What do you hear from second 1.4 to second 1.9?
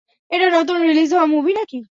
না-কি?